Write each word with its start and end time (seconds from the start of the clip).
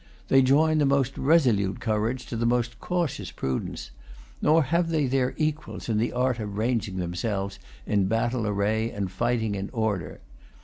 They 0.29 0.41
join 0.41 0.79
the 0.79 0.85
most 0.87 1.15
resolute 1.15 1.79
courage 1.79 2.25
to 2.25 2.35
the 2.35 2.47
most 2.47 2.79
cautious 2.79 3.29
prudence; 3.29 3.91
nor 4.41 4.63
have 4.63 4.89
they 4.89 5.05
their 5.05 5.35
equals 5.37 5.89
in 5.89 5.99
the 5.99 6.11
art 6.11 6.39
of 6.39 6.57
ranging 6.57 6.95
themselves 6.97 7.59
in 7.85 8.05
battle 8.07 8.47
array 8.47 8.89
and 8.89 9.11
fighting 9.11 9.53
in 9.53 9.69
order. 9.71 10.19